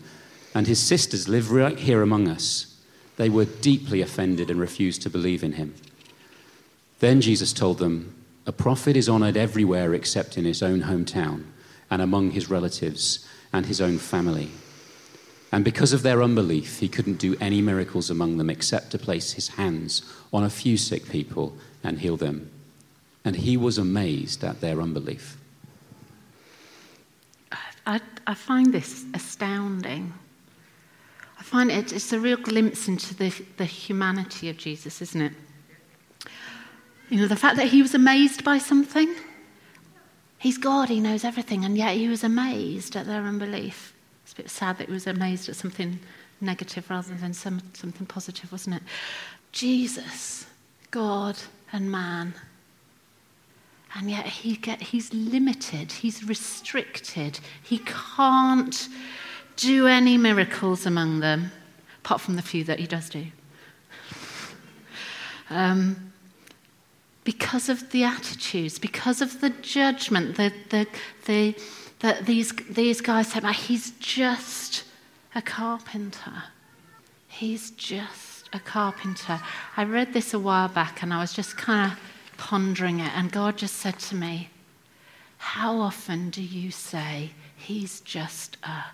[0.54, 2.75] And his sisters live right here among us.
[3.16, 5.74] They were deeply offended and refused to believe in him.
[7.00, 8.14] Then Jesus told them,
[8.46, 11.44] A prophet is honored everywhere except in his own hometown
[11.90, 14.50] and among his relatives and his own family.
[15.52, 19.32] And because of their unbelief, he couldn't do any miracles among them except to place
[19.32, 20.02] his hands
[20.32, 22.50] on a few sick people and heal them.
[23.24, 25.36] And he was amazed at their unbelief.
[27.86, 30.12] I, I find this astounding.
[31.46, 35.32] Find it, it's a real glimpse into the, the humanity of Jesus, isn't it?
[37.08, 39.14] You know, the fact that he was amazed by something.
[40.38, 43.94] He's God, he knows everything, and yet he was amazed at their unbelief.
[44.24, 46.00] It's a bit sad that he was amazed at something
[46.40, 48.82] negative rather than some, something positive, wasn't it?
[49.52, 50.46] Jesus,
[50.90, 51.38] God
[51.72, 52.34] and man,
[53.94, 57.38] and yet he get, he's limited, he's restricted.
[57.62, 57.78] He
[58.16, 58.88] can't
[59.56, 61.50] do any miracles among them,
[62.04, 63.26] apart from the few that he does do.
[65.50, 66.12] Um,
[67.24, 70.86] because of the attitudes, because of the judgment, the, the,
[71.26, 71.54] the,
[72.00, 74.84] that these, these guys said, he's just
[75.34, 76.44] a carpenter.
[77.28, 79.40] He's just a carpenter.
[79.76, 81.98] I read this a while back and I was just kind of
[82.36, 84.50] pondering it, and God just said to me,
[85.38, 88.84] How often do you say, He's just a,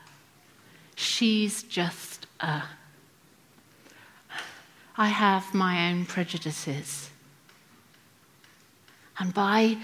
[0.96, 2.62] she's just a?
[4.96, 7.10] I have my own prejudices.
[9.18, 9.76] And by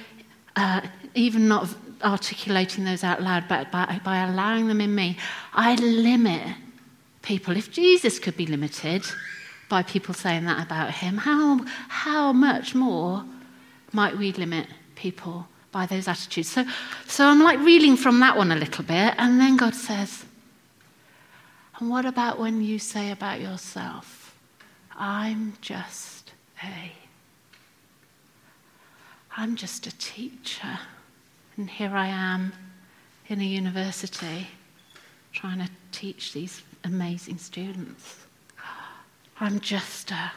[0.56, 0.82] uh,
[1.14, 1.68] even not
[2.02, 5.16] articulating those out loud, but by, by allowing them in me,
[5.52, 6.56] I limit
[7.22, 7.56] people.
[7.56, 9.04] If Jesus could be limited
[9.68, 13.24] by people saying that about him, how, how much more
[13.92, 16.48] might we limit people by those attitudes?
[16.48, 16.64] So,
[17.06, 20.24] so I'm like reeling from that one a little bit, and then God says,
[21.78, 24.36] And what about when you say about yourself,
[24.96, 26.92] I'm just a.
[29.36, 30.80] I'm just a teacher,
[31.56, 32.52] and here I am
[33.28, 34.48] in a university
[35.32, 38.26] trying to teach these amazing students.
[39.40, 40.32] I'm just a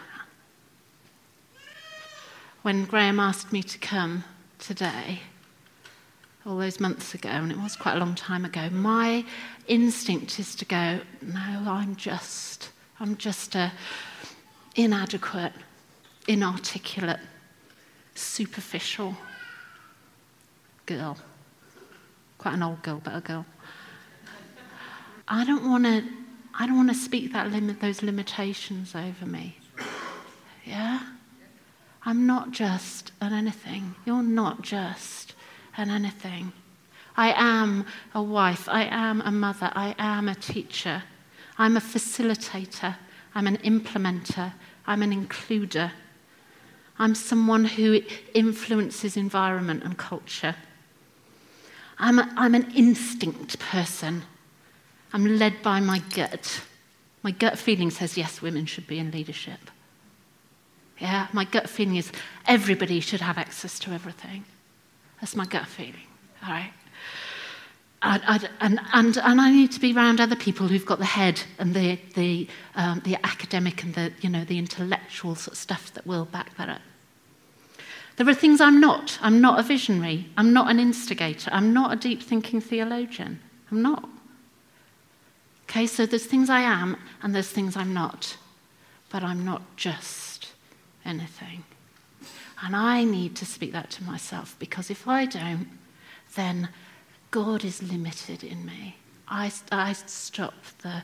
[2.61, 4.23] when Graham asked me to come
[4.59, 5.21] today,
[6.45, 9.23] all those months ago, and it was quite a long time ago, my
[9.67, 13.71] instinct is to go, no, I'm just, I'm just a,
[14.75, 15.53] inadequate,
[16.27, 17.19] inarticulate,
[18.15, 19.15] superficial
[20.85, 21.17] girl.
[22.37, 23.45] Quite an old girl, but a girl.
[25.27, 26.03] I don't want to.
[26.53, 29.57] I don't want to speak that limit, those limitations over me.
[30.65, 30.99] Yeah?
[32.03, 33.95] I'm not just an anything.
[34.05, 35.33] You're not just
[35.77, 36.53] an anything.
[37.15, 38.67] I am a wife.
[38.69, 39.71] I am a mother.
[39.73, 41.03] I am a teacher.
[41.57, 42.95] I'm a facilitator.
[43.35, 44.53] I'm an implementer.
[44.87, 45.91] I'm an includer.
[46.97, 48.01] I'm someone who
[48.33, 50.55] influences environment and culture.
[51.97, 54.23] I'm, a, I'm an instinct person.
[55.13, 56.61] I'm led by my gut.
[57.23, 59.59] My gut feeling says, yes, women should be in leadership.
[60.99, 62.11] Yeah, my gut feeling is
[62.45, 64.45] everybody should have access to everything.
[65.21, 66.07] That's my gut feeling,
[66.43, 66.73] all right?
[68.01, 71.05] I, I, and, and, and I need to be around other people who've got the
[71.05, 75.57] head and the, the, um, the academic and the, you know, the intellectual sort of
[75.59, 76.81] stuff that will back that up.
[78.17, 79.19] There are things I'm not.
[79.21, 80.27] I'm not a visionary.
[80.35, 81.51] I'm not an instigator.
[81.53, 83.39] I'm not a deep thinking theologian.
[83.71, 84.09] I'm not.
[85.63, 88.35] Okay, so there's things I am and there's things I'm not.
[89.09, 90.47] But I'm not just
[91.05, 91.63] anything.
[92.61, 95.67] And I need to speak that to myself because if I don't,
[96.35, 96.69] then
[97.31, 98.97] God is limited in me.
[99.27, 101.03] I, I stop the,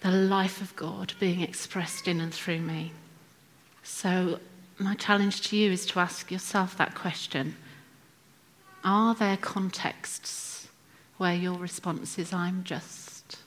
[0.00, 2.92] the life of God being expressed in and through me.
[3.82, 4.40] So,
[4.78, 7.56] my challenge to you is to ask yourself that question
[8.82, 10.68] Are there contexts
[11.18, 13.38] where your response is, I'm just?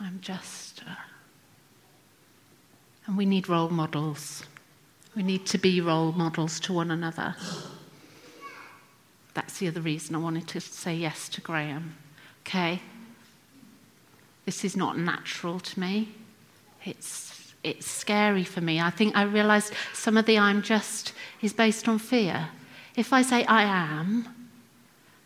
[0.00, 0.82] I'm just.
[0.82, 0.94] Uh,
[3.06, 4.44] and we need role models.
[5.18, 7.34] We need to be role models to one another.
[9.34, 11.96] That's the other reason I wanted to say yes to Graham.
[12.42, 12.80] Okay?
[14.44, 16.14] This is not natural to me.
[16.84, 18.80] It's, it's scary for me.
[18.80, 22.50] I think I realized some of the I'm just is based on fear.
[22.94, 24.48] If I say I am,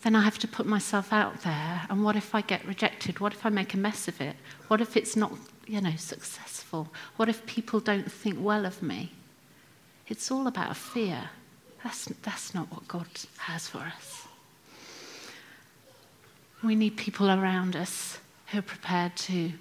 [0.05, 1.83] then I have to put myself out there.
[1.91, 3.21] And what if I get rejected?
[3.21, 4.37] What if I make a mess of it?
[4.69, 5.33] What if it's not,
[5.67, 6.89] you know, successful?
[7.17, 9.13] What if people don't think well of me?
[10.09, 11.31] It's all about fear.
[11.83, 13.07] That's, that's not what God
[13.39, 14.27] has for us.
[16.63, 19.53] We need people around us who are prepared to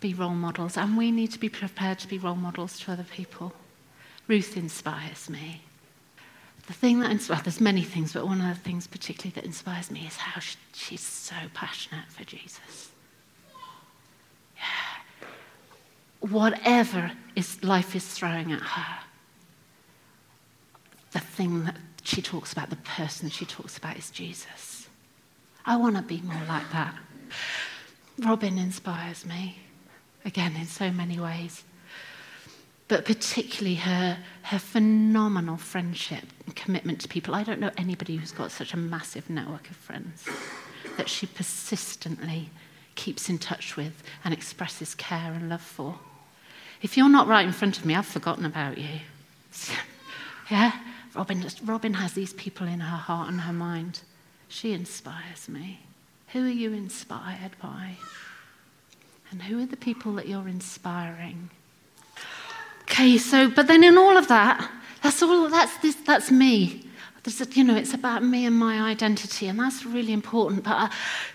[0.00, 3.04] be role models, and we need to be prepared to be role models to other
[3.04, 3.52] people.
[4.26, 5.62] Ruth inspires me.
[6.66, 9.44] The thing that inspires, well, there's many things, but one of the things particularly that
[9.44, 12.90] inspires me is how she, she's so passionate for Jesus.
[14.56, 16.28] Yeah.
[16.28, 18.98] Whatever is, life is throwing at her,
[21.12, 24.88] the thing that she talks about, the person she talks about is Jesus.
[25.64, 26.94] I want to be more like that.
[28.18, 29.58] Robin inspires me,
[30.24, 31.64] again, in so many ways.
[32.88, 37.34] But particularly her, her phenomenal friendship and commitment to people.
[37.34, 40.26] I don't know anybody who's got such a massive network of friends
[40.96, 42.48] that she persistently
[42.94, 45.98] keeps in touch with and expresses care and love for.
[46.80, 49.00] If you're not right in front of me, I've forgotten about you.
[50.50, 50.72] yeah?
[51.18, 54.02] Robin, Robin has these people in her heart and her mind.
[54.46, 55.80] She inspires me.
[56.28, 57.96] Who are you inspired by?
[59.32, 61.50] And who are the people that you're inspiring?
[62.82, 64.70] Okay, so, but then in all of that,
[65.02, 66.84] that's all, that's, this, that's me.
[67.24, 70.62] There's, you know, it's about me and my identity, and that's really important.
[70.62, 70.88] But uh,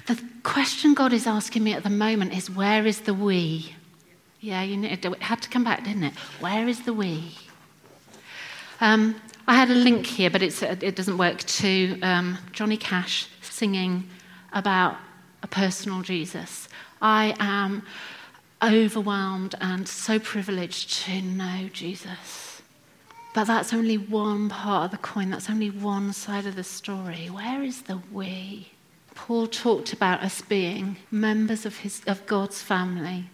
[0.07, 3.75] the question God is asking me at the moment is where is the we?
[4.39, 6.13] Yeah, you know, it had to come back, didn't it?
[6.39, 7.35] Where is the we?
[8.79, 9.15] Um,
[9.47, 14.09] I had a link here, but it doesn't work, to um, Johnny Cash singing
[14.53, 14.97] about
[15.41, 16.69] a personal Jesus.
[17.01, 17.83] I am
[18.63, 22.61] overwhelmed and so privileged to know Jesus.
[23.33, 27.27] But that's only one part of the coin, that's only one side of the story.
[27.27, 28.69] Where is the we?
[29.15, 33.25] Paul talked about us being members of, his, of God's family.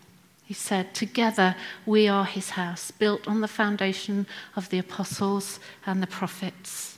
[0.49, 6.01] He said, Together we are his house, built on the foundation of the apostles and
[6.01, 6.97] the prophets.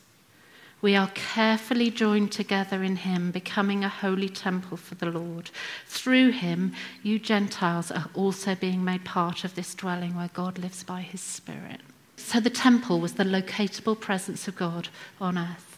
[0.82, 5.50] We are carefully joined together in him, becoming a holy temple for the Lord.
[5.86, 6.72] Through him,
[7.04, 11.20] you Gentiles are also being made part of this dwelling where God lives by his
[11.20, 11.82] Spirit.
[12.16, 14.88] So the temple was the locatable presence of God
[15.20, 15.78] on earth.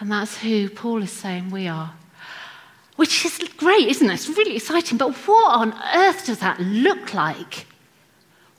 [0.00, 1.92] And that's who Paul is saying we are.
[2.96, 4.14] Which is great, isn't it?
[4.14, 4.98] It's really exciting.
[4.98, 7.66] But what on earth does that look like?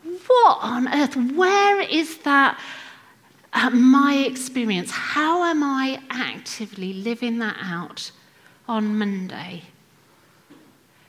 [0.04, 1.16] What on earth?
[1.16, 2.60] Where is that?
[3.56, 8.12] uh, my experience, how am I actively living that out
[8.68, 9.64] on Monday?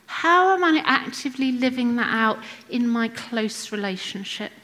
[0.07, 2.39] How am I actively living that out
[2.71, 4.56] in my close relationships?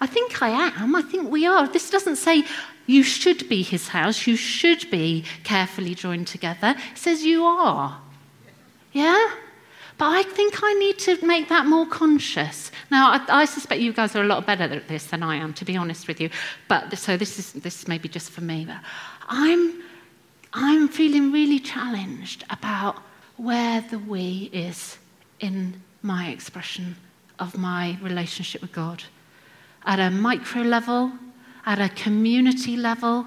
[0.00, 0.94] I think I am.
[0.94, 1.66] I think we are.
[1.66, 2.44] This doesn't say
[2.86, 6.74] you should be his house, you should be carefully joined together.
[6.92, 8.00] It says you are.
[8.92, 9.30] Yeah?
[9.98, 12.70] But I think I need to make that more conscious.
[12.90, 15.54] Now, I, I, suspect you guys are a lot better at this than I am,
[15.54, 16.28] to be honest with you.
[16.68, 18.66] But so this is this may be just for me.
[18.66, 18.76] But
[19.26, 19.82] I'm
[20.52, 23.02] I'm feeling really challenged about
[23.36, 24.98] where the we is
[25.40, 26.96] in my expression
[27.38, 29.02] of my relationship with God.
[29.86, 31.12] At a micro level,
[31.64, 33.26] at a community level,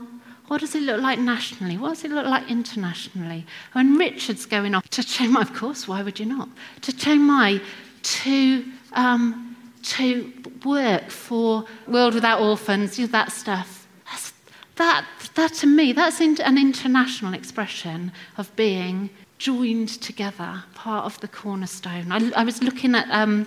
[0.49, 1.77] what does it look like nationally?
[1.77, 3.45] What does it look like internationally?
[3.73, 6.49] When Richard's going off to Chiang Mai, of course, why would you not?
[6.81, 7.61] To Chiang Mai
[8.01, 10.33] to, um, to
[10.65, 13.87] work for World Without Orphans, that stuff.
[14.09, 14.33] That's,
[14.77, 15.05] that,
[15.35, 22.11] that to me, that's an international expression of being joined together, part of the cornerstone.
[22.11, 23.45] I, I was looking at um,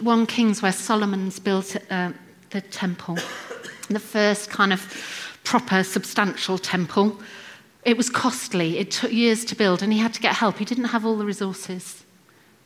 [0.00, 2.12] 1 Kings where Solomon's built uh,
[2.50, 3.16] the temple,
[3.88, 4.80] the first kind of
[5.44, 7.20] proper, substantial temple.
[7.84, 8.78] It was costly.
[8.78, 10.58] It took years to build, and he had to get help.
[10.58, 12.04] He didn't have all the resources.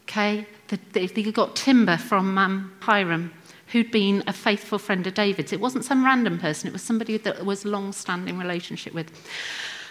[0.04, 0.46] Okay?
[0.68, 3.32] The, the, he got timber from um, Hiram,
[3.68, 5.52] who'd been a faithful friend of David's.
[5.52, 9.12] It wasn't some random person, it was somebody that was a long standing relationship with.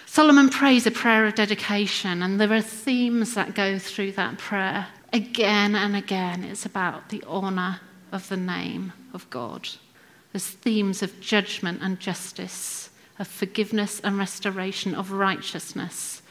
[0.05, 4.87] Solomon prays a prayer of dedication, and there are themes that go through that prayer.
[5.11, 7.79] Again and again, it's about the honour
[8.11, 9.67] of the name of God.
[10.31, 16.21] There's themes of judgment and justice, of forgiveness and restoration, of righteousness,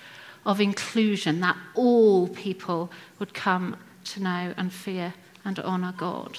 [0.47, 5.15] of inclusion, that all people would come to know and fear
[5.45, 6.39] and honour God.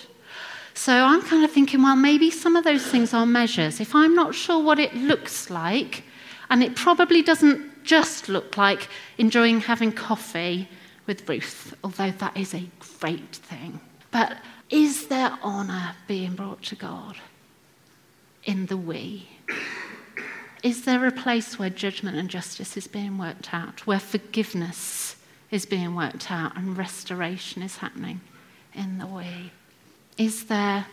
[0.73, 3.81] So I'm kind of thinking, well, maybe some of those things are measures.
[3.81, 6.03] If I'm not sure what it looks like,
[6.49, 8.87] and it probably doesn't just look like
[9.17, 10.69] enjoying having coffee
[11.09, 12.69] with Ruth, although that is a
[13.01, 13.81] great thing.
[14.11, 14.37] But
[14.69, 17.17] is there honour being brought to God?
[18.49, 19.27] in the we?
[20.63, 25.15] Is there a place where judgment and justice is being worked out, where forgiveness
[25.51, 28.19] is being worked out and restoration is happening
[28.73, 29.51] in the we?
[30.17, 30.85] Is there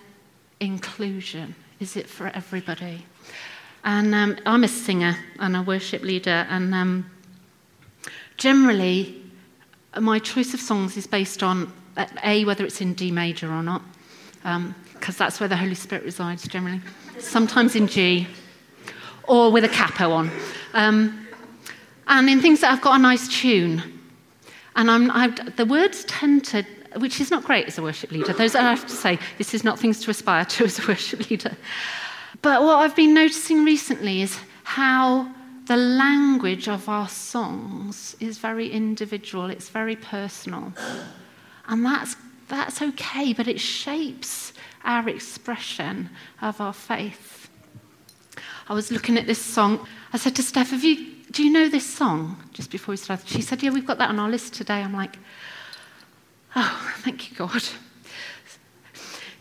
[0.61, 1.55] inclusion?
[1.81, 3.07] Is it for everybody?
[3.85, 7.11] And um, I'm a singer and a worship leader, and um,
[8.37, 9.23] generally,
[10.01, 11.72] my choice of songs is based on
[12.22, 13.82] A, whether it's in D major or not,
[14.42, 14.74] because um,
[15.18, 16.80] that's where the Holy Spirit resides generally
[17.18, 18.26] sometimes in G,
[19.24, 20.30] or with a capo on.
[20.74, 21.26] Um,
[22.09, 23.82] and in things that I've got a nice tune.
[24.76, 26.64] And I'm, I've, the words tend to,
[26.97, 28.32] which is not great as a worship leader.
[28.32, 31.28] Those I have to say, this is not things to aspire to as a worship
[31.30, 31.57] leader.
[32.42, 35.28] But what I've been noticing recently is how
[35.67, 40.73] the language of our songs is very individual, it's very personal.
[41.69, 42.17] And that's,
[42.49, 44.53] that's okay, but it shapes
[44.85, 46.11] our expression
[46.41, 47.51] of our faith.
[48.69, 49.87] I was looking at this song.
[50.12, 52.43] I said to Steph, Have you, Do you know this song?
[52.53, 53.29] Just before we started.
[53.29, 54.83] She said, Yeah, we've got that on our list today.
[54.83, 55.19] I'm like,
[56.55, 57.62] Oh, thank you, God.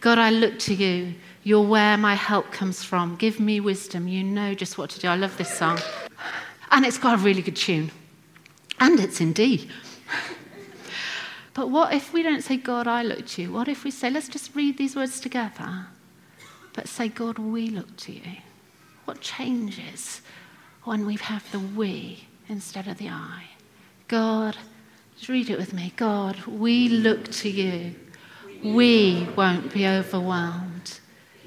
[0.02, 1.16] God, I look to you.
[1.44, 3.16] You're where my help comes from.
[3.16, 4.08] Give me wisdom.
[4.08, 5.08] You know just what to do.
[5.08, 5.80] I love this song.
[6.76, 7.90] And it's got a really good tune.
[8.82, 9.70] And it's in D.
[11.54, 13.54] But what if we don't say, God, I look to you?
[13.54, 15.88] What if we say, let's just read these words together,
[16.74, 18.40] but say, God, we look to you?
[19.06, 20.22] What changes
[20.84, 23.46] when we have the we instead of the I?
[24.10, 24.58] God,
[25.16, 25.94] just read it with me.
[25.96, 27.96] God, we look to you.
[28.62, 31.00] We won't be overwhelmed.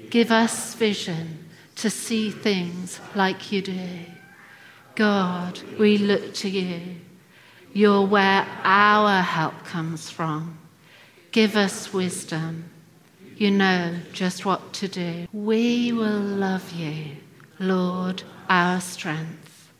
[0.09, 3.89] Give us vision to see things like you do.
[4.99, 6.97] God, we look to you.
[7.71, 10.59] You're where our help comes from.
[11.31, 12.65] Give us wisdom.
[13.37, 15.25] You know just what to do.
[15.31, 17.15] We will love you,
[17.59, 19.71] Lord, our strength.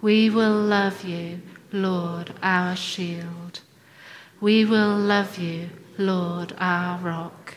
[0.00, 1.40] We will love you,
[1.72, 3.62] Lord, our shield.
[4.40, 7.56] We will love you, Lord, our rock.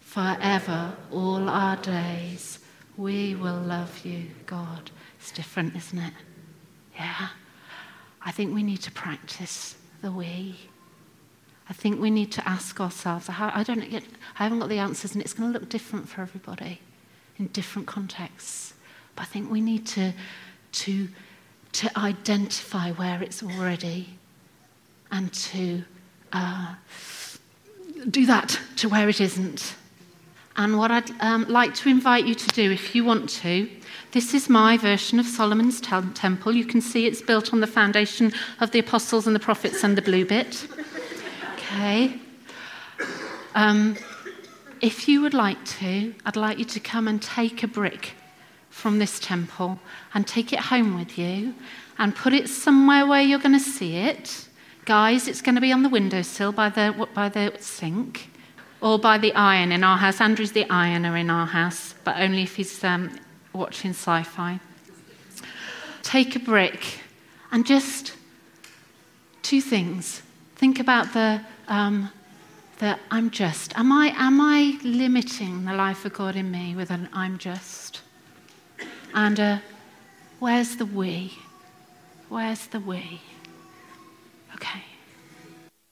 [0.00, 2.58] Forever, all our days,
[2.98, 4.90] we will love you, God.
[5.18, 6.12] It's different, isn't it?
[7.02, 7.28] Yeah.
[8.24, 10.56] I think we need to practice the we.
[11.68, 13.28] I think we need to ask ourselves.
[13.28, 14.04] I don't get,
[14.38, 16.80] I haven't got the answers, and it's going to look different for everybody
[17.38, 18.74] in different contexts.
[19.16, 20.12] But I think we need to,
[20.72, 21.08] to,
[21.72, 24.10] to identify where it's already
[25.10, 25.82] and to
[26.32, 26.74] uh,
[28.10, 29.74] do that to where it isn't.
[30.56, 33.68] And what I'd um, like to invite you to do, if you want to,
[34.12, 36.52] this is my version of Solomon's temple.
[36.52, 39.96] You can see it's built on the foundation of the apostles and the prophets and
[39.96, 40.66] the blue bit.
[41.54, 42.20] Okay.
[43.54, 43.96] Um,
[44.82, 48.12] if you would like to, I'd like you to come and take a brick
[48.68, 49.78] from this temple
[50.12, 51.54] and take it home with you
[51.98, 54.48] and put it somewhere where you're going to see it.
[54.84, 58.28] Guys, it's going to be on the windowsill by the, by the sink
[58.82, 60.20] or by the iron in our house.
[60.20, 63.18] Andrew's the ironer in our house, but only if he's um,
[63.52, 64.60] watching sci fi.
[66.02, 66.98] Take a brick
[67.52, 68.14] and just
[69.42, 70.22] two things.
[70.56, 72.10] Think about the, um,
[72.78, 73.72] the I'm just.
[73.78, 78.00] Am I, am I limiting the life of God in me with an I'm just?
[79.14, 79.58] And uh,
[80.40, 81.38] where's the we?
[82.28, 83.20] Where's the we?
[84.56, 84.82] Okay.